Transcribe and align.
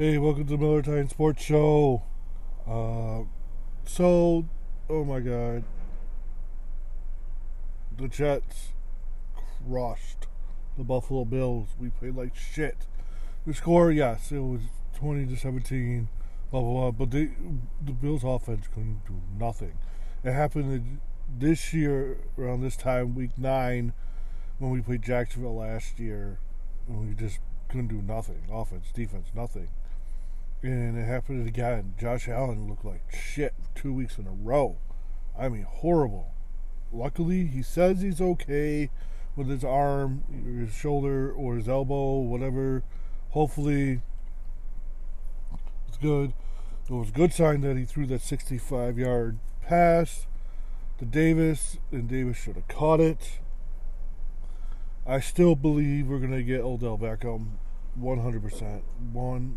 Hey, 0.00 0.16
welcome 0.16 0.46
to 0.46 0.52
the 0.52 0.56
Miller 0.56 0.80
Time 0.80 1.10
Sports 1.10 1.42
Show. 1.42 2.04
Uh, 2.66 3.24
so, 3.84 4.48
oh 4.88 5.04
my 5.04 5.20
God, 5.20 5.64
the 7.98 8.08
Jets 8.08 8.70
crushed 9.34 10.26
the 10.78 10.84
Buffalo 10.84 11.26
Bills. 11.26 11.68
We 11.78 11.90
played 11.90 12.16
like 12.16 12.34
shit. 12.34 12.86
The 13.46 13.52
score, 13.52 13.92
yes, 13.92 14.32
it 14.32 14.38
was 14.38 14.62
twenty 14.94 15.26
to 15.26 15.36
seventeen, 15.36 16.08
blah 16.50 16.62
blah 16.62 16.72
blah. 16.72 16.90
But 16.92 17.10
they, 17.10 17.32
the 17.84 17.92
Bills' 17.92 18.24
offense 18.24 18.68
couldn't 18.72 19.06
do 19.06 19.20
nothing. 19.38 19.74
It 20.24 20.32
happened 20.32 21.00
this 21.28 21.74
year 21.74 22.16
around 22.38 22.62
this 22.62 22.78
time, 22.78 23.14
week 23.14 23.36
nine, 23.36 23.92
when 24.60 24.70
we 24.70 24.80
played 24.80 25.02
Jacksonville 25.02 25.56
last 25.56 25.98
year, 25.98 26.38
and 26.88 27.06
we 27.06 27.14
just 27.14 27.38
couldn't 27.68 27.88
do 27.88 28.00
nothing. 28.00 28.44
Offense, 28.50 28.86
defense, 28.94 29.26
nothing. 29.34 29.68
And 30.62 30.98
it 30.98 31.06
happened 31.06 31.46
again. 31.48 31.94
Josh 31.98 32.28
Allen 32.28 32.68
looked 32.68 32.84
like 32.84 33.02
shit 33.10 33.54
two 33.74 33.92
weeks 33.92 34.18
in 34.18 34.26
a 34.26 34.32
row. 34.32 34.76
I 35.38 35.48
mean, 35.48 35.66
horrible. 35.68 36.34
Luckily, 36.92 37.46
he 37.46 37.62
says 37.62 38.02
he's 38.02 38.20
okay 38.20 38.90
with 39.36 39.48
his 39.48 39.64
arm, 39.64 40.24
his 40.44 40.74
shoulder, 40.74 41.32
or 41.32 41.56
his 41.56 41.68
elbow, 41.68 42.18
whatever. 42.18 42.82
Hopefully, 43.30 44.02
it's 45.88 45.96
good. 45.96 46.34
It 46.88 46.92
was 46.92 47.10
a 47.10 47.12
good 47.12 47.32
sign 47.32 47.60
that 47.60 47.76
he 47.76 47.84
threw 47.84 48.06
that 48.06 48.20
65 48.20 48.98
yard 48.98 49.38
pass 49.62 50.26
to 50.98 51.04
Davis, 51.04 51.78
and 51.92 52.08
Davis 52.08 52.36
should 52.36 52.56
have 52.56 52.68
caught 52.68 53.00
it. 53.00 53.38
I 55.06 55.20
still 55.20 55.54
believe 55.54 56.08
we're 56.08 56.18
going 56.18 56.32
to 56.32 56.42
get 56.42 56.60
Odell 56.60 56.98
Beckham 56.98 57.52
100%. 57.98 58.82
100%. 59.14 59.56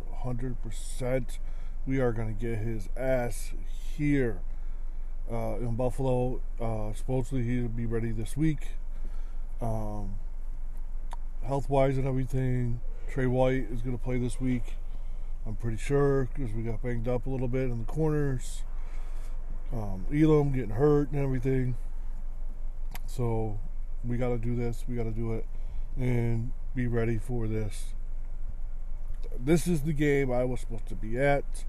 We 1.86 2.00
are 2.00 2.14
going 2.14 2.34
to 2.34 2.42
get 2.42 2.60
his 2.60 2.88
ass 2.96 3.52
here 3.98 4.40
uh, 5.30 5.58
in 5.58 5.76
Buffalo. 5.76 6.40
Uh, 6.62 6.94
supposedly 6.94 7.44
he'll 7.44 7.68
be 7.68 7.86
ready 7.86 8.12
this 8.12 8.38
week. 8.38 8.70
Um, 9.60 10.16
health 11.46 11.70
wise 11.70 11.98
and 11.98 12.08
everything. 12.08 12.80
Tre 13.12 13.26
White 13.26 13.70
is 13.70 13.82
going 13.82 13.98
to 13.98 14.02
play 14.02 14.18
this 14.18 14.40
week. 14.40 14.76
I'm 15.46 15.56
pretty 15.56 15.76
sure 15.76 16.30
because 16.34 16.54
we 16.54 16.64
got 16.64 16.82
banged 16.82 17.10
up 17.10 17.26
a 17.26 17.30
little 17.30 17.50
bit 17.50 17.64
in 17.64 17.80
the 17.80 17.86
corners. 17.86 18.64
Um, 19.74 20.06
Elam 20.14 20.54
getting 20.54 20.76
hurt 20.76 21.12
and 21.12 21.22
everything. 21.22 21.76
So 23.08 23.60
we 24.06 24.16
got 24.16 24.30
to 24.30 24.38
do 24.38 24.56
this. 24.56 24.86
We 24.88 24.96
got 24.96 25.04
to 25.04 25.12
do 25.12 25.34
it 25.34 25.46
and 25.98 26.54
be 26.74 26.88
ready 26.88 27.18
for 27.18 27.46
this. 27.48 27.88
This 29.40 29.68
is 29.68 29.82
the 29.82 29.94
game 29.94 30.32
I 30.32 30.44
was 30.44 30.60
supposed 30.62 30.88
to 30.88 30.96
be 30.96 31.18
at. 31.20 31.66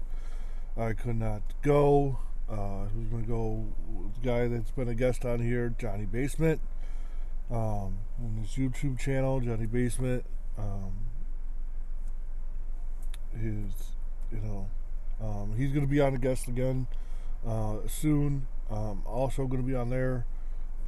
I 0.77 0.93
could 0.93 1.17
not 1.17 1.41
go. 1.61 2.19
Uh, 2.49 2.85
was 2.95 3.07
going 3.09 3.23
to 3.23 3.27
go 3.29 3.65
the 4.21 4.27
guy 4.27 4.47
that's 4.47 4.71
been 4.71 4.87
a 4.87 4.95
guest 4.95 5.25
on 5.25 5.39
here, 5.39 5.73
Johnny 5.79 6.05
Basement, 6.05 6.61
um, 7.49 7.97
on 8.19 8.37
his 8.39 8.51
YouTube 8.51 8.99
channel, 8.99 9.39
Johnny 9.39 9.65
Basement. 9.65 10.25
Um, 10.57 10.93
his, 13.33 13.93
you 14.31 14.39
know, 14.41 14.67
um, 15.21 15.55
he's 15.57 15.71
going 15.71 15.85
to 15.85 15.91
be 15.91 15.99
on 15.99 16.13
a 16.13 16.17
guest 16.17 16.47
again 16.47 16.87
uh, 17.45 17.77
soon. 17.87 18.47
Um, 18.69 19.03
also 19.05 19.47
going 19.47 19.61
to 19.61 19.67
be 19.67 19.75
on 19.75 19.89
there 19.89 20.25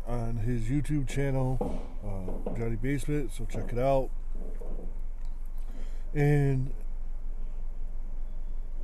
on 0.08 0.38
his 0.38 0.64
YouTube 0.64 1.08
channel, 1.08 1.82
uh, 2.06 2.58
Johnny 2.58 2.76
Basement. 2.76 3.32
So 3.34 3.46
check 3.46 3.74
it 3.74 3.80
out. 3.80 4.10
And 6.18 6.74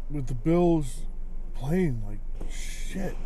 with 0.07 0.27
the 0.27 0.35
Bills 0.35 1.07
playing 1.55 2.03
like 2.07 2.19
shit, 2.51 3.17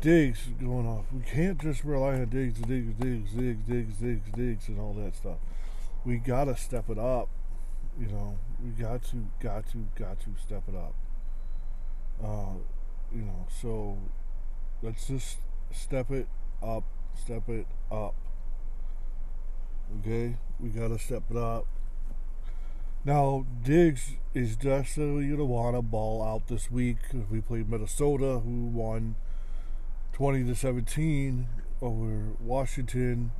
Diggs 0.00 0.46
going 0.60 0.86
off. 0.86 1.06
We 1.12 1.22
can't 1.22 1.60
just 1.60 1.82
rely 1.82 2.12
on 2.12 2.26
Diggs, 2.26 2.60
Diggs, 2.60 2.94
Diggs, 2.94 3.32
Diggs, 3.32 3.64
Diggs, 3.66 3.96
Diggs, 3.96 4.30
Diggs, 4.36 4.68
and 4.68 4.78
all 4.78 4.94
that 4.94 5.16
stuff. 5.16 5.38
We 6.04 6.18
gotta 6.18 6.56
step 6.56 6.88
it 6.88 6.96
up. 6.96 7.28
You 7.98 8.06
know, 8.06 8.38
we 8.64 8.70
got 8.80 9.02
to, 9.06 9.26
got 9.40 9.68
to, 9.72 9.88
got 9.96 10.20
to 10.20 10.30
step 10.40 10.62
it 10.68 10.76
up. 10.76 10.94
Uh, 12.22 12.58
you 13.12 13.22
know, 13.22 13.48
so 13.60 13.98
let's 14.82 15.08
just 15.08 15.38
step 15.72 16.12
it 16.12 16.28
up, 16.62 16.84
step 17.20 17.48
it 17.48 17.66
up. 17.90 18.14
Okay, 19.98 20.36
we 20.60 20.68
gotta 20.68 21.00
step 21.00 21.24
it 21.28 21.36
up. 21.36 21.66
Now, 23.06 23.44
Diggs 23.62 24.12
is 24.32 24.56
definitely 24.56 25.26
going 25.26 25.36
to 25.36 25.44
want 25.44 25.76
to 25.76 25.82
ball 25.82 26.22
out 26.22 26.48
this 26.48 26.70
week. 26.70 26.96
We 27.30 27.42
played 27.42 27.68
Minnesota, 27.68 28.40
who 28.42 28.64
won 28.64 29.16
20 30.14 30.44
to 30.44 30.54
17 30.54 31.46
over 31.82 32.32
Washington. 32.40 33.32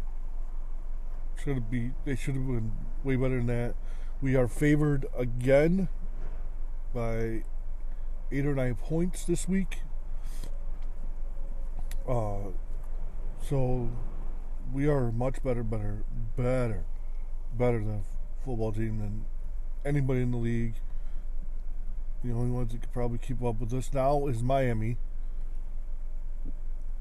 Should 1.42 1.70
be 1.70 1.92
they 2.04 2.14
should 2.14 2.34
have 2.34 2.46
been 2.46 2.72
way 3.02 3.16
better 3.16 3.38
than 3.38 3.46
that. 3.46 3.74
We 4.20 4.36
are 4.36 4.48
favored 4.48 5.06
again 5.16 5.88
by 6.94 7.44
eight 8.30 8.44
or 8.44 8.54
nine 8.54 8.74
points 8.74 9.24
this 9.24 9.48
week. 9.48 9.80
Uh, 12.06 12.50
so 13.42 13.88
we 14.74 14.86
are 14.86 15.10
much 15.10 15.42
better, 15.42 15.62
better, 15.62 16.04
better, 16.36 16.84
better 17.56 17.78
than 17.78 18.04
football 18.44 18.72
team 18.72 18.98
than 18.98 19.24
anybody 19.84 20.22
in 20.22 20.30
the 20.30 20.36
league. 20.36 20.74
The 22.22 22.32
only 22.32 22.50
ones 22.50 22.72
that 22.72 22.80
could 22.80 22.92
probably 22.92 23.18
keep 23.18 23.42
up 23.42 23.60
with 23.60 23.72
us 23.74 23.90
now 23.92 24.26
is 24.26 24.42
Miami 24.42 24.96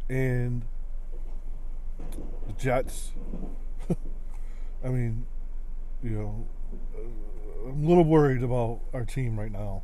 and 0.09 0.65
the 2.47 2.53
Jets. 2.53 3.11
I 4.83 4.89
mean, 4.89 5.25
you 6.03 6.09
know, 6.11 6.47
uh, 6.95 7.69
I'm 7.69 7.85
a 7.85 7.87
little 7.87 8.03
worried 8.03 8.43
about 8.43 8.81
our 8.93 9.05
team 9.05 9.39
right 9.39 9.51
now. 9.51 9.83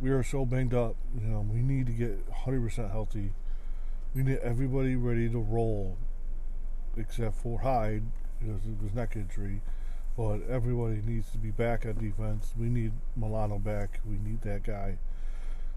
We 0.00 0.10
are 0.10 0.22
so 0.22 0.46
banged 0.46 0.74
up. 0.74 0.96
You 1.20 1.26
know, 1.26 1.40
we 1.40 1.60
need 1.60 1.86
to 1.86 1.92
get 1.92 2.30
100% 2.30 2.90
healthy. 2.90 3.32
We 4.14 4.22
need 4.22 4.38
everybody 4.38 4.96
ready 4.96 5.28
to 5.28 5.38
roll, 5.38 5.98
except 6.96 7.36
for 7.36 7.60
Hyde 7.60 8.04
because 8.40 8.64
of 8.64 8.80
his 8.80 8.94
neck 8.94 9.16
injury. 9.16 9.60
But 10.18 10.40
everybody 10.50 11.00
needs 11.06 11.30
to 11.30 11.38
be 11.38 11.52
back 11.52 11.86
on 11.86 11.94
defense. 11.94 12.52
We 12.58 12.66
need 12.66 12.90
Milano 13.14 13.60
back. 13.60 14.00
We 14.04 14.18
need 14.18 14.42
that 14.42 14.64
guy. 14.64 14.98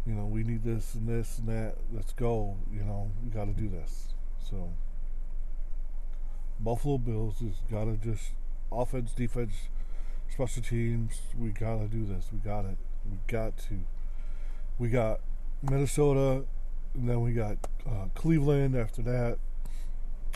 You 0.03 0.15
know, 0.15 0.25
we 0.25 0.41
need 0.43 0.63
this 0.63 0.95
and 0.95 1.07
this 1.07 1.37
and 1.37 1.47
that. 1.47 1.75
Let's 1.93 2.11
go. 2.13 2.57
You 2.73 2.81
know, 2.81 3.11
we 3.23 3.29
got 3.29 3.45
to 3.45 3.51
do 3.51 3.69
this. 3.69 4.15
So, 4.49 4.73
Buffalo 6.59 6.97
Bills 6.97 7.35
has 7.41 7.61
got 7.69 7.85
to 7.85 7.97
just 7.97 8.31
offense, 8.71 9.11
defense, 9.11 9.53
special 10.27 10.63
teams. 10.63 11.21
We 11.37 11.49
got 11.49 11.77
to 11.77 11.85
do 11.85 12.03
this. 12.03 12.25
We 12.33 12.39
got 12.39 12.65
it. 12.65 12.77
We 13.11 13.19
got 13.27 13.59
to. 13.69 13.81
We 14.79 14.89
got 14.89 15.19
Minnesota, 15.61 16.45
and 16.95 17.07
then 17.07 17.21
we 17.21 17.33
got 17.33 17.57
uh, 17.87 18.05
Cleveland 18.15 18.75
after 18.75 19.03
that, 19.03 19.37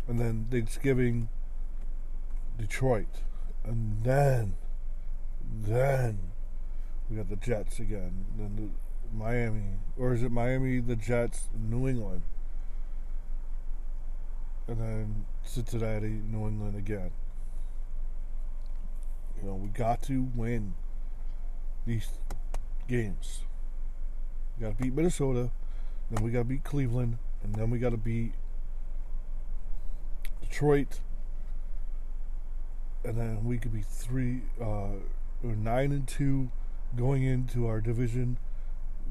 and 0.08 0.20
then 0.20 0.46
Thanksgiving, 0.52 1.28
Detroit. 2.60 3.08
And 3.66 4.04
then, 4.04 4.56
then 5.62 6.20
we 7.10 7.18
got 7.18 7.30
the 7.30 7.36
Jets 7.36 7.80
again. 7.80 8.26
Then 8.38 8.56
the 8.56 9.16
Miami, 9.16 9.64
or 9.98 10.14
is 10.14 10.24
it 10.24 10.32
Miami, 10.32 10.80
the 10.80 10.96
Jets, 10.96 11.48
New 11.58 11.88
England, 11.88 12.22
and 14.68 14.80
then 14.80 15.26
Cincinnati, 15.44 16.22
New 16.32 16.48
England 16.48 16.78
again. 16.78 17.12
You 19.38 19.50
know, 19.50 19.56
we 19.56 19.70
got 19.70 20.02
to 20.04 20.28
win 20.36 20.74
these 21.86 22.10
games. 22.88 23.44
We 24.58 24.66
got 24.66 24.78
to 24.78 24.84
beat 24.84 24.94
Minnesota, 24.94 25.52
then 26.10 26.24
we 26.24 26.32
got 26.32 26.40
to 26.40 26.46
beat 26.46 26.64
Cleveland, 26.64 27.18
and 27.44 27.56
then 27.56 27.70
we 27.70 27.80
got 27.80 27.92
to 27.92 27.98
beat 27.98 28.34
Detroit, 30.42 31.00
and 33.06 33.18
then 33.18 33.46
we 33.46 33.58
could 33.58 33.74
be 33.74 33.82
three 33.82 34.42
uh, 34.60 34.98
or 35.44 35.56
nine 35.56 35.92
and 35.92 36.08
two 36.08 36.50
going 36.96 37.24
into 37.24 37.68
our 37.68 37.82
division. 37.82 38.38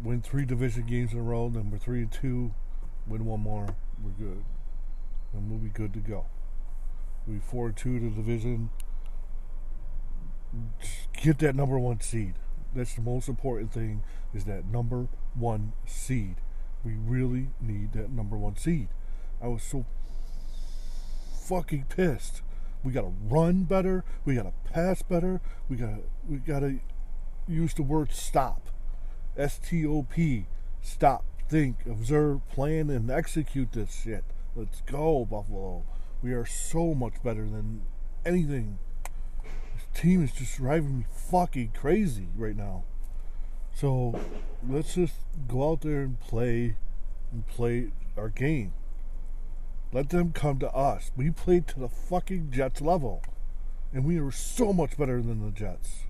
Win 0.02 0.20
three 0.20 0.44
division 0.44 0.87
games 0.87 1.12
in 1.12 1.19
a 1.19 1.23
row. 1.23 1.49
Then 1.49 1.70
we're 1.70 1.79
three 1.79 2.00
and 2.00 2.12
two. 2.12 2.52
Win 3.06 3.25
one 3.25 3.41
more. 3.41 3.76
We're 4.02 4.11
good, 4.11 4.44
and 5.32 5.50
we'll 5.50 5.61
be 5.61 5.69
good 5.69 5.93
to 5.94 6.00
go. 6.00 6.26
We 7.26 7.38
four 7.38 7.69
and 7.69 7.76
two 7.76 7.99
to 8.00 8.11
division. 8.11 8.70
Get 11.23 11.38
that 11.38 11.55
number 11.55 11.79
one 11.79 12.00
seed. 12.00 12.35
That's 12.75 12.94
the 12.94 13.02
most 13.02 13.29
important 13.29 13.73
thing. 13.73 14.02
Is 14.35 14.44
that 14.44 14.67
number 14.67 15.08
one 15.35 15.73
seed. 15.87 16.37
We 16.85 16.94
really 16.94 17.49
need 17.61 17.93
that 17.93 18.11
number 18.11 18.37
one 18.37 18.56
seed. 18.56 18.88
I 19.43 19.49
was 19.49 19.62
so 19.62 19.87
fucking 21.46 21.87
pissed 21.88 22.43
we 22.85 22.93
got 22.93 23.03
to 23.03 23.13
run 23.29 23.65
better. 23.65 24.05
We 24.25 24.35
got 24.35 24.43
to 24.45 24.53
pass 24.71 25.03
better. 25.03 25.41
We 25.69 25.77
got 25.77 26.01
we 26.29 26.37
got 26.37 26.61
to 26.61 26.79
use 27.49 27.75
the 27.75 27.83
word 27.83 28.13
stop. 28.13 28.69
S 29.37 29.59
T 29.59 29.85
O 29.87 30.03
P. 30.03 30.47
Stop, 30.83 31.25
think, 31.49 31.79
observe, 31.87 32.47
plan, 32.51 32.91
and 32.91 33.11
execute 33.11 33.73
this 33.73 34.03
shit. 34.05 34.23
Let's 34.55 34.83
go, 34.83 35.25
Buffalo. 35.25 35.85
We 36.23 36.33
are 36.35 36.45
so 36.45 36.95
much 36.95 37.15
better 37.25 37.49
than 37.49 37.87
anything. 38.25 38.79
This 39.43 40.03
team 40.03 40.23
is 40.23 40.33
just 40.33 40.59
driving 40.59 40.99
me 40.99 41.07
fucking 41.31 41.73
crazy 41.75 42.29
right 42.37 42.55
now. 42.55 42.85
So 43.75 44.21
let's 44.69 44.95
just 44.95 45.15
go 45.49 45.71
out 45.71 45.81
there 45.81 46.03
and 46.03 46.21
play 46.21 46.77
and 47.33 47.47
play 47.47 47.93
our 48.17 48.29
game. 48.29 48.75
Let 49.94 50.08
them 50.08 50.32
come 50.32 50.58
to 50.58 50.70
us. 50.73 51.12
We 51.17 51.31
played 51.31 51.69
to 51.69 51.79
the 51.79 51.88
fucking 51.88 52.50
Jets 52.50 52.81
level. 52.81 53.23
And 53.93 54.05
we 54.05 54.20
were 54.20 54.32
so 54.32 54.73
much 54.73 54.99
better 54.99 55.23
than 55.23 55.41
the 55.41 55.52
Jets. 55.52 56.06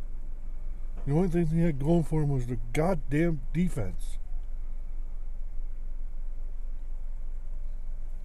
The 1.07 1.13
only 1.13 1.29
thing 1.29 1.51
they 1.53 1.61
had 1.61 1.79
going 1.79 2.05
for 2.05 2.23
them 2.23 2.31
was 2.31 2.47
the 2.47 2.57
goddamn 2.73 3.43
defense. 3.53 4.17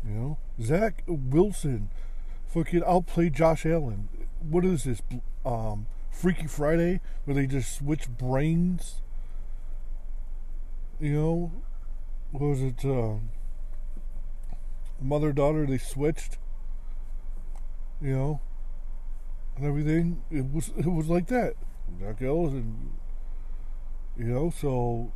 You 0.07 0.11
know? 0.11 0.38
Zach 0.61 1.03
Wilson 1.06 1.89
fucking 2.47 2.83
outplayed 2.85 3.33
Josh 3.33 3.65
Allen. 3.65 4.07
What 4.39 4.63
is 4.63 4.85
this? 4.85 5.01
Um, 5.45 5.88
Freaky 6.09 6.47
Friday? 6.47 7.01
Where 7.25 7.35
they 7.35 7.47
just 7.47 7.75
switch 7.75 8.07
brains? 8.07 9.01
You 11.01 11.13
know? 11.13 11.51
What 12.31 12.44
was 12.44 12.61
it? 12.61 12.85
Uh, 12.85 13.15
mother 15.01 15.31
daughter, 15.31 15.66
they 15.66 15.78
switched. 15.78 16.38
You 18.01 18.16
know? 18.16 18.42
And 19.56 19.66
everything. 19.66 20.24
It 20.31 20.51
was 20.51 20.72
it 20.78 20.88
was 20.88 21.07
like 21.07 21.28
that. 21.28 21.54
that 22.01 22.19
goes 22.19 22.54
and 22.54 22.92
you 24.18 24.25
know, 24.25 24.50
so 24.50 25.12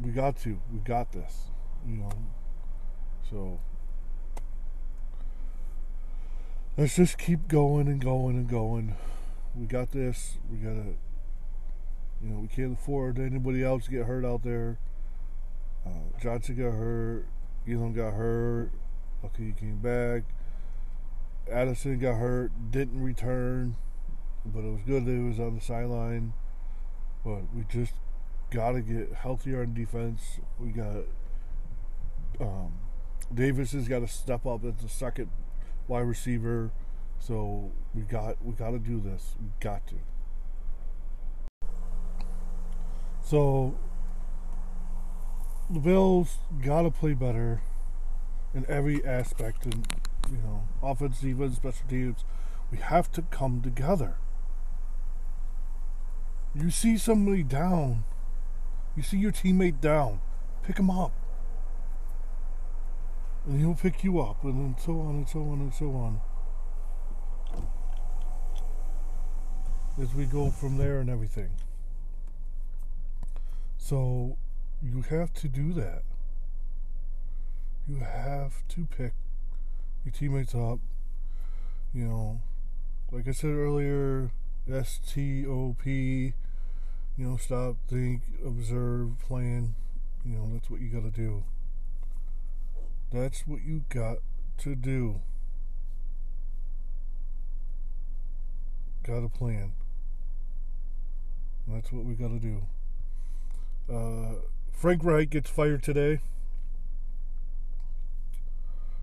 we 0.00 0.10
got 0.10 0.38
to. 0.40 0.60
We 0.72 0.78
got 0.80 1.12
this. 1.12 1.50
You 1.86 1.96
know. 1.96 2.10
So 3.30 3.60
let's 6.76 6.96
just 6.96 7.18
keep 7.18 7.48
going 7.48 7.88
and 7.88 8.00
going 8.00 8.36
and 8.36 8.48
going. 8.48 8.96
We 9.54 9.66
got 9.66 9.92
this. 9.92 10.38
We 10.50 10.58
gotta 10.58 10.94
you 12.22 12.30
know, 12.30 12.40
we 12.40 12.48
can't 12.48 12.78
afford 12.78 13.18
anybody 13.18 13.62
else 13.62 13.84
to 13.84 13.90
get 13.90 14.06
hurt 14.06 14.24
out 14.24 14.42
there. 14.42 14.78
Uh, 15.86 16.18
Johnson 16.20 16.56
got 16.56 16.72
hurt. 16.72 17.26
Elam 17.68 17.92
got 17.92 18.14
hurt. 18.14 18.70
Okay, 19.24 19.44
he 19.44 19.52
came 19.52 19.78
back. 19.78 20.22
Addison 21.50 21.98
got 21.98 22.16
hurt, 22.16 22.52
didn't 22.70 23.02
return 23.02 23.76
but 24.52 24.60
it 24.60 24.70
was 24.70 24.80
good 24.86 25.04
that 25.04 25.12
he 25.12 25.18
was 25.18 25.38
on 25.38 25.54
the 25.54 25.60
sideline. 25.60 26.32
But 27.24 27.54
we 27.54 27.64
just 27.68 27.92
got 28.50 28.72
to 28.72 28.80
get 28.80 29.12
healthier 29.12 29.62
on 29.62 29.74
defense. 29.74 30.40
We 30.58 30.70
got 30.70 31.04
um, 32.40 32.72
Davis 33.32 33.72
has 33.72 33.88
got 33.88 34.00
to 34.00 34.08
step 34.08 34.46
up 34.46 34.64
as 34.64 34.76
the 34.76 34.88
second 34.88 35.30
wide 35.86 36.00
receiver. 36.00 36.70
So 37.18 37.72
we 37.94 38.02
got 38.02 38.36
we 38.44 38.52
got 38.52 38.70
to 38.70 38.78
do 38.78 39.00
this. 39.00 39.34
We 39.40 39.48
got 39.60 39.86
to. 39.88 39.96
So 43.22 43.76
the 45.68 45.80
Bills 45.80 46.38
got 46.64 46.82
to 46.82 46.90
play 46.90 47.12
better 47.12 47.60
in 48.54 48.64
every 48.68 49.04
aspect, 49.04 49.64
and 49.64 49.86
you 50.30 50.38
know, 50.38 50.64
offense, 50.82 51.20
defense, 51.20 51.56
special 51.56 51.86
teams. 51.88 52.24
We 52.70 52.78
have 52.78 53.10
to 53.12 53.22
come 53.22 53.62
together. 53.62 54.16
You 56.54 56.70
see 56.70 56.98
somebody 56.98 57.42
down, 57.42 58.04
you 58.96 59.02
see 59.02 59.18
your 59.18 59.32
teammate 59.32 59.80
down, 59.80 60.20
pick 60.62 60.78
him 60.78 60.90
up. 60.90 61.12
And 63.46 63.60
he'll 63.60 63.74
pick 63.74 64.04
you 64.04 64.20
up, 64.20 64.44
and 64.44 64.58
then 64.58 64.76
so 64.78 65.00
on 65.00 65.14
and 65.16 65.28
so 65.28 65.40
on 65.40 65.60
and 65.60 65.72
so 65.72 65.86
on. 65.92 66.20
As 70.00 70.14
we 70.14 70.26
go 70.26 70.50
from 70.50 70.76
there 70.76 71.00
and 71.00 71.08
everything. 71.08 71.50
So, 73.78 74.36
you 74.82 75.02
have 75.02 75.32
to 75.34 75.48
do 75.48 75.72
that. 75.72 76.02
You 77.88 78.00
have 78.00 78.68
to 78.68 78.86
pick 78.96 79.14
your 80.04 80.12
teammates 80.12 80.54
up. 80.54 80.78
You 81.94 82.04
know, 82.04 82.40
like 83.10 83.26
I 83.26 83.32
said 83.32 83.52
earlier, 83.52 84.30
S 84.70 85.00
T 85.06 85.46
O 85.46 85.74
P. 85.82 86.34
You 87.16 87.24
know, 87.24 87.36
stop, 87.38 87.76
think, 87.88 88.22
observe, 88.44 89.18
plan. 89.26 89.74
You 90.24 90.36
know, 90.36 90.50
that's 90.52 90.68
what 90.68 90.80
you 90.80 90.88
got 90.90 91.02
to 91.02 91.10
do. 91.10 91.44
That's 93.10 93.46
what 93.46 93.64
you 93.64 93.84
got 93.88 94.18
to 94.58 94.74
do. 94.76 95.20
Got 99.02 99.24
a 99.24 99.28
plan. 99.30 99.72
That's 101.66 101.90
what 101.90 102.04
we 102.04 102.14
got 102.14 102.28
to 102.28 102.38
do. 102.38 102.62
Uh, 103.90 104.42
Frank 104.70 105.02
Reich 105.02 105.30
gets 105.30 105.48
fired 105.48 105.82
today. 105.82 106.20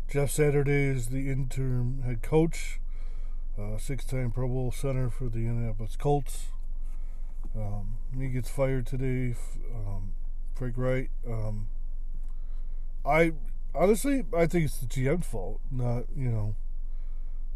Jeff 0.07 0.29
Saturday 0.29 0.85
is 0.85 1.07
the 1.07 1.29
interim 1.29 2.03
head 2.03 2.21
coach 2.21 2.79
uh, 3.57 3.77
six-time 3.77 4.31
Pro 4.31 4.47
Bowl 4.47 4.71
center 4.71 5.09
for 5.09 5.29
the 5.29 5.39
Indianapolis 5.39 5.95
Colts. 5.95 6.47
Um, 7.55 7.95
he 8.17 8.29
gets 8.29 8.49
fired 8.49 8.85
today. 8.85 9.35
Um, 9.73 10.13
Frank 10.53 10.75
Reich. 10.77 11.09
Um, 11.27 11.67
I 13.05 13.33
honestly, 13.73 14.25
I 14.35 14.45
think 14.45 14.65
it's 14.65 14.77
the 14.77 14.87
GM's 14.87 15.25
fault. 15.25 15.59
Not 15.71 16.05
you 16.15 16.29
know, 16.29 16.55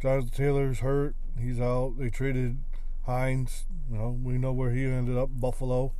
Jonathan 0.02 0.30
Taylor's 0.30 0.80
hurt. 0.80 1.16
He's 1.40 1.60
out. 1.60 1.96
They 1.98 2.10
traded 2.10 2.58
Hines. 3.06 3.66
You 3.92 3.98
know, 3.98 4.20
we 4.22 4.38
know 4.38 4.54
where 4.54 4.72
he 4.72 4.86
ended 4.86 5.18
up. 5.18 5.30
Buffalo. 5.32 5.94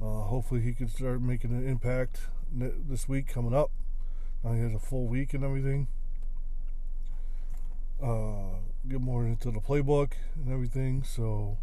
Uh, 0.00 0.22
hopefully, 0.22 0.60
he 0.60 0.74
can 0.74 0.88
start 0.88 1.20
making 1.22 1.50
an 1.50 1.66
impact 1.66 2.20
this 2.52 3.08
week 3.08 3.26
coming 3.28 3.54
up. 3.54 3.70
Now 4.42 4.52
he 4.52 4.60
has 4.60 4.74
a 4.74 4.78
full 4.78 5.06
week 5.06 5.34
and 5.34 5.44
everything. 5.44 5.88
Uh, 8.02 8.60
get 8.88 9.00
more 9.00 9.24
into 9.24 9.50
the 9.50 9.60
playbook 9.60 10.12
and 10.36 10.52
everything. 10.52 11.02
So 11.02 11.58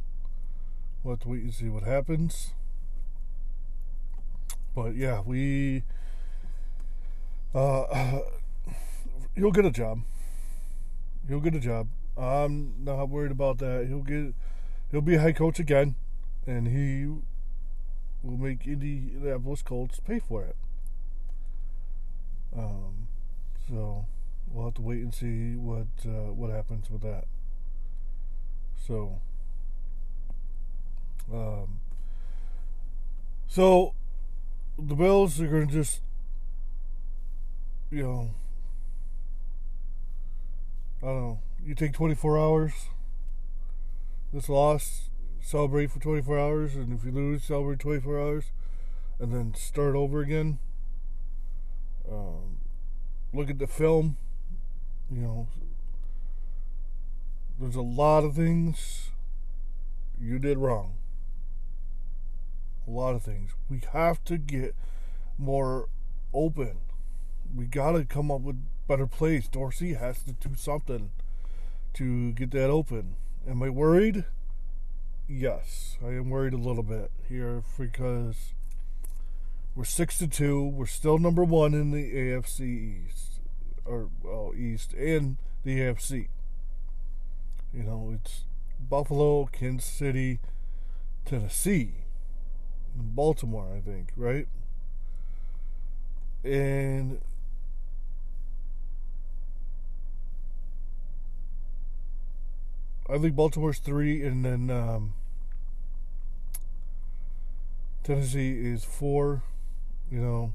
we'll 1.03 1.15
have 1.15 1.21
to 1.21 1.29
wait 1.29 1.43
and 1.43 1.53
see 1.53 1.69
what 1.69 1.83
happens. 1.83 2.53
But 4.75 4.95
yeah, 4.95 5.21
we 5.25 5.83
uh, 7.53 8.19
he'll 9.35 9.51
get 9.51 9.65
a 9.65 9.71
job. 9.71 10.01
He'll 11.27 11.39
get 11.39 11.55
a 11.55 11.59
job. 11.59 11.87
I'm 12.17 12.73
not 12.83 13.09
worried 13.09 13.31
about 13.31 13.57
that. 13.59 13.87
He'll 13.87 14.01
get 14.01 14.33
he'll 14.91 15.01
be 15.01 15.15
a 15.15 15.19
head 15.19 15.37
coach 15.37 15.59
again, 15.59 15.95
and 16.45 16.67
he 16.67 17.05
will 18.21 18.37
make 18.37 18.67
Indianapolis 18.67 19.61
Colts 19.61 19.99
pay 20.01 20.19
for 20.19 20.43
it. 20.43 20.55
Um, 22.57 23.07
so 23.67 24.05
we'll 24.51 24.65
have 24.65 24.75
to 24.75 24.81
wait 24.81 24.99
and 24.99 25.13
see 25.13 25.55
what 25.55 25.87
uh, 26.05 26.31
what 26.31 26.51
happens 26.51 26.89
with 26.89 27.01
that. 27.01 27.25
So, 28.87 29.19
um, 31.33 31.79
so 33.47 33.93
the 34.77 34.95
Bills 34.95 35.39
are 35.41 35.47
going 35.47 35.67
to 35.67 35.73
just, 35.73 36.01
you 37.89 38.03
know, 38.03 38.31
I 41.01 41.07
don't 41.07 41.21
know. 41.21 41.39
You 41.65 41.73
take 41.73 41.93
24 41.93 42.37
hours. 42.37 42.73
This 44.31 44.49
loss, 44.49 45.09
celebrate 45.41 45.91
for 45.91 45.99
24 45.99 46.37
hours, 46.37 46.75
and 46.75 46.93
if 46.93 47.05
you 47.05 47.11
lose, 47.11 47.43
celebrate 47.43 47.79
24 47.79 48.19
hours, 48.19 48.45
and 49.19 49.33
then 49.33 49.53
start 49.55 49.95
over 49.95 50.19
again. 50.19 50.59
Um, 52.11 52.57
look 53.33 53.49
at 53.49 53.59
the 53.59 53.67
film 53.67 54.17
you 55.11 55.21
know, 55.21 55.47
there's 57.59 57.75
a 57.75 57.81
lot 57.81 58.23
of 58.23 58.35
things 58.35 59.11
you 60.19 60.39
did 60.39 60.57
wrong. 60.57 60.95
A 62.87 62.91
lot 62.91 63.15
of 63.15 63.23
things. 63.23 63.51
We 63.69 63.81
have 63.93 64.23
to 64.25 64.37
get 64.37 64.75
more 65.37 65.87
open. 66.33 66.77
We 67.55 67.65
got 67.65 67.93
to 67.93 68.05
come 68.05 68.31
up 68.31 68.41
with 68.41 68.57
better 68.87 69.07
plays. 69.07 69.47
Dorsey 69.47 69.93
has 69.93 70.21
to 70.23 70.33
do 70.33 70.55
something 70.55 71.11
to 71.93 72.31
get 72.33 72.51
that 72.51 72.69
open. 72.69 73.15
Am 73.47 73.63
I 73.63 73.69
worried? 73.69 74.25
Yes, 75.27 75.97
I 76.03 76.09
am 76.09 76.29
worried 76.29 76.53
a 76.53 76.57
little 76.57 76.83
bit 76.83 77.11
here 77.27 77.63
because 77.77 78.53
we're 79.75 79.83
six 79.83 80.17
to 80.19 80.27
two. 80.27 80.63
We're 80.63 80.85
still 80.85 81.17
number 81.17 81.43
one 81.43 81.73
in 81.73 81.91
the 81.91 82.13
AFC 82.13 83.05
East 83.05 83.39
or 83.83 84.09
well, 84.23 84.53
East 84.55 84.93
and 84.93 85.37
the 85.63 85.79
AFC. 85.79 86.29
You 87.73 87.83
know, 87.83 88.13
it's 88.15 88.45
Buffalo, 88.79 89.45
Kansas 89.45 89.89
City, 89.89 90.39
Tennessee. 91.25 92.05
in 92.97 93.11
Baltimore, 93.11 93.67
I 93.75 93.81
think, 93.81 94.11
right? 94.15 94.47
And 96.43 97.19
I 103.09 103.17
think 103.17 103.35
Baltimore's 103.35 103.79
three, 103.79 104.23
and 104.23 104.45
then 104.45 104.69
um, 104.69 105.13
Tennessee 108.03 108.51
is 108.51 108.83
four. 108.83 109.43
You 110.11 110.21
know, 110.21 110.53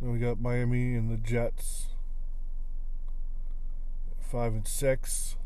then 0.00 0.12
we 0.12 0.18
got 0.18 0.40
Miami 0.40 0.94
and 0.94 1.10
the 1.10 1.16
Jets, 1.16 1.86
five 4.20 4.52
and 4.52 4.66
six. 4.66 5.36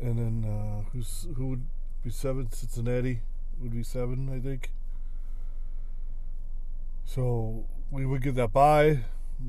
And 0.00 0.18
then 0.18 0.50
uh, 0.50 0.90
who's 0.92 1.26
who 1.36 1.48
would 1.48 1.66
be 2.04 2.10
seven? 2.10 2.50
Cincinnati 2.50 3.20
would 3.60 3.72
be 3.72 3.82
seven, 3.82 4.28
I 4.32 4.38
think. 4.38 4.70
So 7.04 7.66
we 7.90 8.04
would 8.04 8.22
get 8.22 8.34
that 8.34 8.52
bye. 8.52 9.00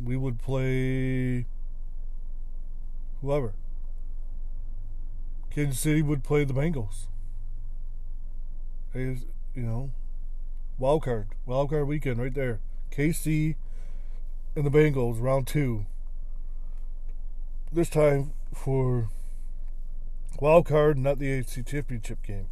We 0.03 0.15
would 0.15 0.39
play 0.39 1.45
whoever. 3.21 3.53
Kansas 5.49 5.79
City 5.79 6.01
would 6.01 6.23
play 6.23 6.43
the 6.43 6.53
Bengals. 6.53 7.07
You 8.97 9.63
know, 9.63 9.91
wild 10.77 11.03
card, 11.03 11.27
wild 11.45 11.69
card 11.69 11.87
weekend 11.87 12.19
right 12.19 12.33
there. 12.33 12.59
KC 12.91 13.55
and 14.55 14.65
the 14.65 14.71
Bengals, 14.71 15.21
round 15.21 15.47
two. 15.47 15.85
This 17.71 17.89
time 17.89 18.33
for 18.53 19.09
wild 20.39 20.65
card, 20.65 20.97
not 20.97 21.19
the 21.19 21.25
AFC 21.25 21.65
Championship 21.65 22.23
game. 22.23 22.47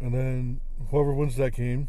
And 0.00 0.14
then 0.14 0.60
whoever 0.90 1.12
wins 1.12 1.36
that 1.36 1.54
game, 1.54 1.88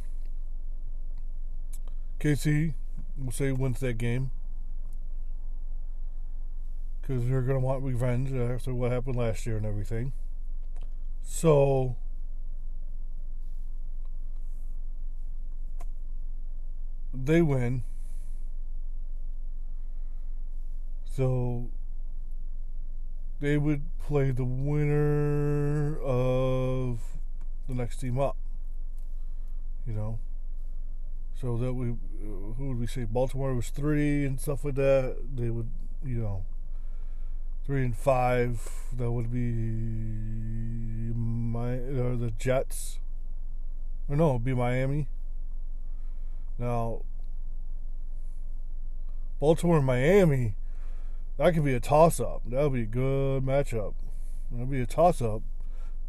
KC, 2.20 2.74
we'll 3.18 3.32
say 3.32 3.52
wins 3.52 3.80
that 3.80 3.98
game. 3.98 4.32
Because 7.02 7.28
they're 7.28 7.42
going 7.42 7.60
to 7.60 7.66
want 7.66 7.84
revenge 7.84 8.32
after 8.32 8.74
what 8.74 8.92
happened 8.92 9.16
last 9.16 9.46
year 9.46 9.58
and 9.58 9.66
everything. 9.66 10.14
So, 11.24 11.96
they 17.14 17.42
win. 17.42 17.84
So, 21.06 21.70
they 23.42 23.58
would 23.58 23.82
play 24.00 24.32
the 24.32 24.46
winner 24.46 26.00
of 26.00 27.00
the 27.68 27.74
next 27.74 27.98
team 27.98 28.20
up. 28.20 28.38
You 29.86 29.94
know, 29.94 30.20
so 31.34 31.58
that 31.58 31.74
we, 31.74 31.90
uh, 31.90 32.54
who 32.58 32.68
would 32.68 32.80
we 32.80 32.86
say? 32.86 33.06
Baltimore 33.06 33.56
was 33.56 33.70
three 33.70 34.26
and 34.26 34.40
stuff 34.40 34.64
like 34.64 34.76
that. 34.76 35.18
They 35.36 35.50
would, 35.50 35.70
you 36.06 36.18
know, 36.18 36.46
three 37.66 37.84
and 37.84 37.98
five. 37.98 38.70
That 38.96 39.12
would 39.12 39.32
be 39.34 39.50
my 41.16 41.74
or 41.74 42.16
the 42.16 42.32
Jets. 42.38 43.00
Or 44.08 44.16
no, 44.16 44.32
it'd 44.32 44.46
be 44.46 44.54
Miami. 44.54 45.08
Now, 46.62 47.02
Baltimore 49.40 49.78
and 49.78 49.86
Miami 49.86 50.54
that 51.38 51.56
could 51.56 51.66
be 51.66 51.74
a 51.74 51.80
toss 51.80 52.20
up. 52.20 52.44
That 52.46 52.62
would 52.62 52.74
be 52.74 52.84
a 52.84 52.86
good 52.86 53.44
matchup. 53.44 53.96
That'd 54.52 54.70
be 54.70 54.82
a 54.82 54.86
toss 54.86 55.24
up 55.24 55.42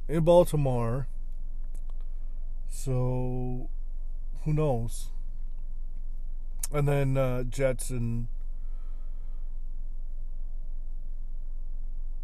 in 0.07 0.25
Baltimore. 0.25 1.07
So 2.69 3.71
who 4.45 4.53
knows? 4.53 5.09
And 6.71 6.87
then 6.87 7.17
uh, 7.17 7.45
Jets 7.45 7.89
and 7.89 8.29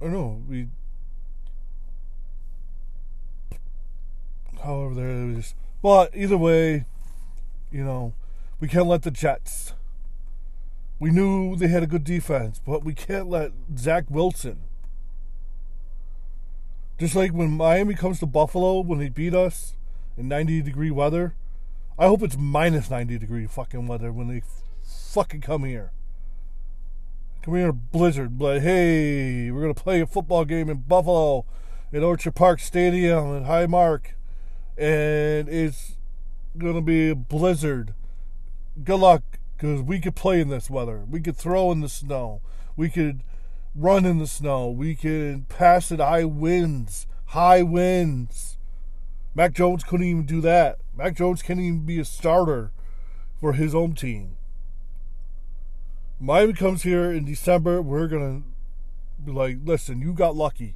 or 0.01 0.11
no, 0.11 0.43
we 0.47 0.69
however 4.63 4.95
there 4.95 5.35
was 5.35 5.55
but 5.81 6.15
either 6.15 6.37
way, 6.37 6.85
you 7.71 7.85
know, 7.85 8.15
we 8.61 8.69
can't 8.69 8.87
let 8.87 9.03
the 9.03 9.11
Jets 9.11 9.75
we 11.01 11.11
knew 11.11 11.57
they 11.57 11.69
had 11.69 11.83
a 11.83 11.87
good 11.87 12.05
defense, 12.05 12.61
but 12.65 12.85
we 12.85 12.93
can't 12.93 13.29
let 13.29 13.53
Zach 13.77 14.05
Wilson. 14.09 14.61
Just 16.99 17.15
like 17.15 17.33
when 17.33 17.53
Miami 17.53 17.95
comes 17.95 18.19
to 18.21 18.27
Buffalo 18.27 18.81
when 18.81 18.99
they 18.99 19.09
beat 19.09 19.35
us 19.35 19.77
in 20.17 20.27
90 20.27 20.63
degree 20.63 20.91
weather, 20.91 21.35
I 21.97 22.07
hope 22.07 22.23
it's 22.23 22.37
minus 22.37 22.91
90 22.91 23.19
degree 23.19 23.47
fucking 23.47 23.87
weather 23.87 24.13
when 24.13 24.27
they 24.27 24.43
fucking 24.83 25.41
come 25.41 25.65
here. 25.65 25.93
Come 27.43 27.55
here, 27.55 27.73
blizzard. 27.73 28.37
But 28.37 28.63
hey, 28.63 29.53
we're 29.53 29.63
gonna 29.63 29.75
play 29.75 30.01
a 30.01 30.07
football 30.07 30.45
game 30.45 30.69
in 30.69 30.79
Buffalo, 30.79 31.45
at 31.93 32.03
Orchard 32.03 32.35
Park 32.35 32.59
Stadium 32.59 33.37
in 33.37 33.45
Highmark, 33.45 34.07
and 34.77 35.49
it's 35.49 35.98
gonna 36.57 36.81
be 36.81 37.11
a 37.11 37.15
blizzard. 37.15 37.95
Good 38.83 39.01
luck, 39.01 39.23
because 39.57 39.83
we 39.83 40.01
could 40.01 40.15
play 40.15 40.41
in 40.41 40.49
this 40.49 40.71
weather. 40.71 41.05
We 41.09 41.21
could 41.21 41.37
throw 41.37 41.73
in 41.73 41.81
the 41.81 41.89
snow. 41.89 42.41
We 42.77 42.89
could 42.89 43.25
run 43.75 44.05
in 44.05 44.19
the 44.19 44.27
snow. 44.27 44.71
We 44.71 44.95
could 44.95 45.49
pass 45.49 45.91
at 45.91 45.99
high 45.99 46.25
winds. 46.25 47.07
High 47.27 47.63
winds. 47.63 48.57
Mac 49.35 49.53
Jones 49.53 49.85
couldn't 49.85 50.07
even 50.07 50.27
do 50.27 50.41
that. 50.41 50.79
Mac 50.97 51.17
Jones 51.17 51.43
can't 51.43 51.61
even 51.61 51.85
be 51.85 51.99
a 51.99 52.05
starter 52.05 52.73
for 53.41 53.53
his 53.53 53.75
own 53.75 53.95
team. 53.95 54.37
Miami 56.21 56.53
comes 56.53 56.83
here 56.83 57.13
in 57.13 57.25
December. 57.25 57.81
We're 57.81 58.09
to 58.09 58.43
be 59.25 59.31
like, 59.31 59.59
listen, 59.65 60.01
you 60.01 60.13
got 60.13 60.35
lucky. 60.35 60.75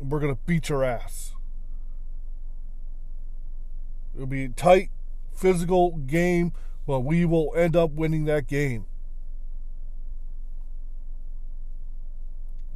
And 0.00 0.10
we're 0.10 0.20
to 0.20 0.40
beat 0.46 0.68
your 0.68 0.84
ass. 0.84 1.32
It'll 4.14 4.26
be 4.26 4.44
a 4.44 4.48
tight, 4.48 4.90
physical 5.34 5.96
game 5.96 6.52
but 6.86 7.00
we 7.00 7.24
will 7.24 7.52
end 7.56 7.76
up 7.76 7.92
winning 7.92 8.24
that 8.26 8.46
game. 8.46 8.86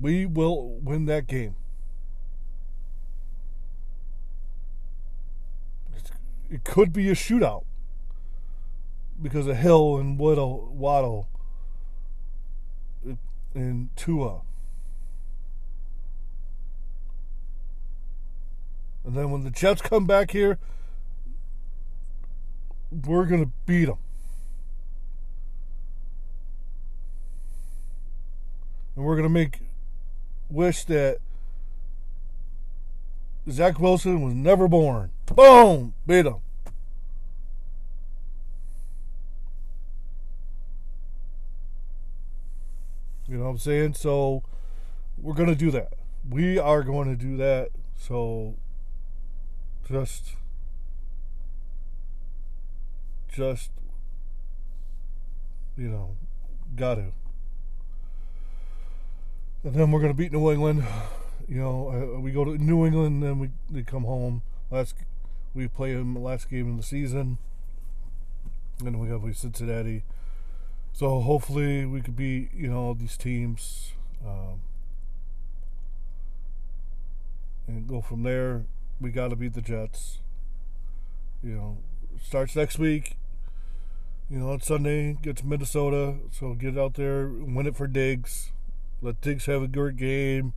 We 0.01 0.27
will 0.27 0.79
win 0.81 1.07
that 1.07 1.27
game. 1.27 1.57
It 6.51 6.65
could 6.65 6.93
be 6.93 7.11
a 7.11 7.15
shootout 7.15 7.65
because 9.21 9.47
of 9.47 9.57
Hill 9.57 9.99
and 9.99 10.19
Waddle, 10.19 10.73
Waddle 10.73 11.29
and 13.55 13.95
Tua. 13.97 14.41
And 19.05 19.15
then 19.15 19.31
when 19.31 19.43
the 19.43 19.51
Jets 19.51 19.83
come 19.83 20.07
back 20.07 20.31
here, 20.31 20.59
we're 22.91 23.27
going 23.27 23.45
to 23.45 23.51
beat 23.67 23.87
them. 23.87 23.99
And 28.97 29.05
we're 29.05 29.15
going 29.15 29.29
to 29.29 29.33
make 29.33 29.61
wish 30.51 30.85
that 30.85 31.19
Zach 33.51 33.79
Wilson 33.79 34.23
was 34.23 34.35
never 34.35 34.69
born. 34.69 35.11
Boom! 35.27 35.95
Beat 36.07 36.27
him. 36.27 36.37
You 43.29 43.37
know 43.37 43.45
what 43.45 43.51
I'm 43.51 43.59
saying? 43.59 43.95
So 43.95 44.43
we're 45.19 45.35
going 45.35 45.51
to 45.51 45.55
do 45.55 45.71
that. 45.71 45.93
We 46.29 46.59
are 46.59 46.83
going 46.83 47.15
to 47.15 47.23
do 47.23 47.37
that. 47.37 47.69
So 47.97 48.57
just 49.87 50.35
just, 53.29 53.71
you 55.77 55.89
know, 55.89 56.17
got 56.77 56.97
to. 56.97 57.13
And 59.65 59.75
then 59.75 59.91
we're 59.91 60.01
going 60.01 60.13
to 60.13 60.17
beat 60.17 60.33
New 60.33 60.51
England. 60.51 60.85
You 61.49 61.61
know, 61.61 62.17
uh, 62.17 62.21
we 62.21 62.31
go 62.31 62.45
to 62.45 62.59
New 62.59 62.87
England, 62.87 63.23
then 63.23 63.39
we 63.39 63.51
they 63.71 63.83
come 63.83 64.05
home. 64.05 64.43
Last 64.71 64.95
we 65.55 65.67
play 65.67 65.95
them 65.95 66.15
the 66.15 66.21
last 66.21 66.51
game 66.51 66.71
of 66.71 66.77
the 66.77 66.83
season, 66.83 67.39
and 68.85 69.01
we 69.01 69.09
have 69.09 69.23
we 69.23 69.33
Cincinnati. 69.33 70.05
So 70.93 71.21
hopefully 71.21 71.87
we 71.87 72.03
could 72.03 72.17
beat 72.17 72.51
you 72.55 72.69
know 72.69 72.93
these 72.93 73.17
teams, 73.17 73.93
um, 74.27 74.61
and 77.67 77.87
go 77.87 78.01
from 78.03 78.25
there. 78.25 78.65
We 79.01 79.11
got 79.11 79.29
to 79.29 79.37
beat 79.37 79.55
the 79.55 79.63
Jets. 79.63 80.19
You 81.43 81.55
know, 81.55 81.79
starts 82.23 82.57
next 82.57 82.79
week. 82.79 83.17
You 84.31 84.39
know, 84.39 84.53
it's 84.55 84.67
Sunday, 84.67 85.15
get 85.23 85.39
to 85.39 85.47
Minnesota, 85.47 86.17
so 86.31 86.55
get 86.55 86.77
out 86.77 86.95
there, 86.95 87.29
win 87.29 87.67
it 87.67 87.77
for 87.77 87.87
Diggs. 87.87 88.53
Let 89.01 89.21
Diggs 89.21 89.47
have 89.47 89.63
a 89.63 89.69
good 89.69 89.97
game. 89.97 90.53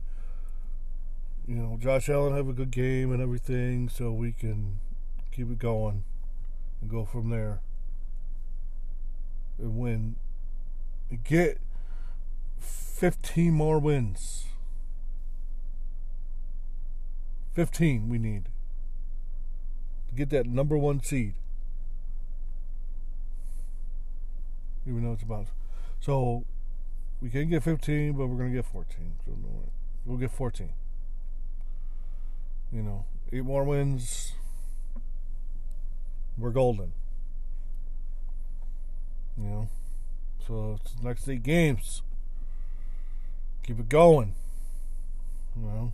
you 1.46 1.56
know, 1.56 1.78
Josh 1.80 2.08
Allen 2.08 2.36
have 2.36 2.48
a 2.48 2.52
good 2.52 2.70
game 2.70 3.12
and 3.12 3.22
everything, 3.22 3.88
so 3.88 4.12
we 4.12 4.32
can 4.32 4.78
keep 5.30 5.50
it 5.50 5.58
going 5.58 6.04
and 6.80 6.90
go 6.90 7.04
from 7.04 7.30
there 7.30 7.60
and 9.58 9.78
win. 9.78 10.16
Get 11.24 11.58
15 12.58 13.52
more 13.52 13.78
wins. 13.78 14.44
15 17.54 18.08
we 18.08 18.18
need 18.18 18.48
to 20.08 20.14
get 20.14 20.30
that 20.30 20.46
number 20.46 20.76
one 20.76 21.02
seed. 21.02 21.34
Even 24.86 25.04
though 25.04 25.12
it's 25.12 25.22
about. 25.22 25.46
So 26.00 26.44
we 27.20 27.30
can 27.30 27.48
get 27.48 27.62
15, 27.62 28.14
but 28.14 28.26
we're 28.26 28.36
going 28.36 28.50
to 28.50 28.56
get 28.56 28.66
14. 28.66 29.14
So 29.24 29.32
we'll 30.04 30.18
get 30.18 30.30
14. 30.30 30.70
You 32.72 32.82
know, 32.82 33.04
eight 33.32 33.44
more 33.44 33.64
wins. 33.64 34.32
We're 36.38 36.50
golden. 36.50 36.92
You 39.36 39.44
know, 39.44 39.68
so 40.46 40.78
it's 40.82 41.02
next 41.02 41.28
eight 41.28 41.42
games. 41.42 42.02
Keep 43.62 43.80
it 43.80 43.88
going. 43.88 44.34
You 45.56 45.62
know. 45.62 45.92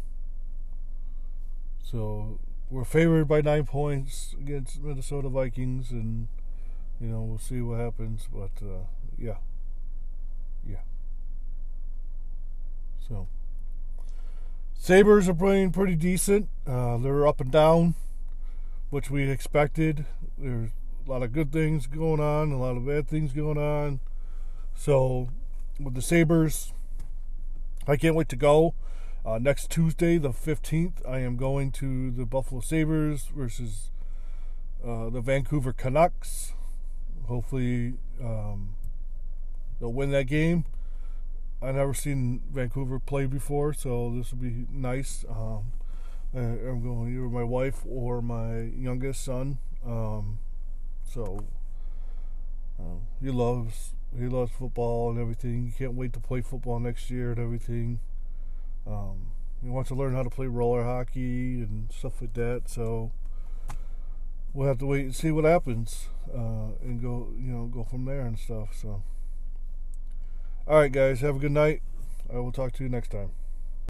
So 1.82 2.38
we're 2.70 2.84
favored 2.84 3.26
by 3.26 3.40
nine 3.40 3.64
points 3.64 4.34
against 4.38 4.82
Minnesota 4.82 5.28
Vikings, 5.28 5.90
and 5.90 6.28
you 7.00 7.08
know 7.08 7.22
we'll 7.22 7.38
see 7.38 7.60
what 7.60 7.80
happens. 7.80 8.28
But 8.32 8.50
uh, 8.62 8.86
yeah, 9.18 9.36
yeah. 10.68 10.82
So 13.06 13.26
Sabres 14.74 15.28
are 15.28 15.34
playing 15.34 15.72
pretty 15.72 15.96
decent. 15.96 16.48
Uh, 16.66 16.96
they're 16.98 17.26
up 17.26 17.40
and 17.40 17.50
down, 17.50 17.94
which 18.90 19.10
we 19.10 19.28
expected. 19.28 20.06
There's 20.38 20.70
a 21.06 21.10
lot 21.10 21.22
of 21.22 21.32
good 21.32 21.52
things 21.52 21.86
going 21.86 22.20
on, 22.20 22.52
a 22.52 22.58
lot 22.58 22.76
of 22.76 22.86
bad 22.86 23.08
things 23.08 23.32
going 23.32 23.58
on. 23.58 24.00
So 24.74 25.28
with 25.80 25.94
the 25.94 26.02
Sabres, 26.02 26.72
I 27.86 27.96
can't 27.96 28.14
wait 28.14 28.28
to 28.30 28.36
go. 28.36 28.74
Uh, 29.26 29.38
next 29.38 29.70
Tuesday, 29.70 30.16
the 30.16 30.30
15th, 30.30 31.06
I 31.06 31.18
am 31.18 31.36
going 31.36 31.72
to 31.72 32.10
the 32.10 32.24
Buffalo 32.24 32.60
Sabres 32.60 33.28
versus 33.34 33.90
uh, 34.82 35.10
the 35.10 35.20
Vancouver 35.20 35.72
Canucks. 35.72 36.54
Hopefully, 37.28 37.94
um, 38.22 38.74
they'll 39.78 39.92
win 39.92 40.10
that 40.12 40.24
game. 40.24 40.64
I've 41.60 41.74
never 41.74 41.92
seen 41.92 42.40
Vancouver 42.50 42.98
play 42.98 43.26
before, 43.26 43.74
so 43.74 44.14
this 44.16 44.32
will 44.32 44.38
be 44.38 44.66
nice. 44.70 45.26
Um, 45.28 45.72
I, 46.34 46.40
am 46.40 46.82
going 46.82 47.12
either 47.12 47.28
my 47.28 47.42
wife 47.42 47.82
or 47.86 48.22
my 48.22 48.60
youngest 48.60 49.24
son. 49.24 49.58
Um, 49.86 50.38
so 51.04 51.44
uh, 52.80 53.00
he 53.20 53.30
loves 53.30 53.94
he 54.18 54.26
loves 54.26 54.52
football 54.52 55.10
and 55.10 55.20
everything. 55.20 55.66
He 55.66 55.72
can't 55.72 55.94
wait 55.94 56.14
to 56.14 56.20
play 56.20 56.40
football 56.40 56.78
next 56.80 57.10
year 57.10 57.32
and 57.32 57.40
everything. 57.40 58.00
Um, 58.86 59.32
he 59.62 59.68
wants 59.68 59.88
to 59.88 59.94
learn 59.94 60.14
how 60.14 60.22
to 60.22 60.30
play 60.30 60.46
roller 60.46 60.84
hockey 60.84 61.60
and 61.60 61.92
stuff 61.92 62.22
like 62.22 62.32
that. 62.34 62.62
So 62.66 63.12
we'll 64.58 64.66
have 64.66 64.78
to 64.78 64.86
wait 64.86 65.04
and 65.04 65.14
see 65.14 65.30
what 65.30 65.44
happens 65.44 66.08
uh, 66.34 66.74
and 66.82 67.00
go, 67.00 67.28
you 67.38 67.52
know, 67.52 67.66
go 67.66 67.84
from 67.84 68.06
there 68.06 68.22
and 68.22 68.36
stuff. 68.36 68.70
So, 68.74 69.04
all 70.66 70.80
right, 70.80 70.90
guys, 70.90 71.20
have 71.20 71.36
a 71.36 71.38
good 71.38 71.52
night. 71.52 71.80
I 72.28 72.38
will 72.38 72.50
talk 72.50 72.72
to 72.72 72.82
you 72.82 72.88
next 72.88 73.12
time. 73.12 73.30